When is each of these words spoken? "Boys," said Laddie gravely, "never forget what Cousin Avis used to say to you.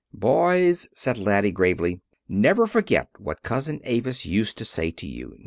"Boys," 0.15 0.89
said 0.95 1.19
Laddie 1.19 1.51
gravely, 1.51 2.01
"never 2.27 2.65
forget 2.65 3.07
what 3.19 3.43
Cousin 3.43 3.79
Avis 3.83 4.25
used 4.25 4.57
to 4.57 4.65
say 4.65 4.89
to 4.89 5.05
you. 5.05 5.37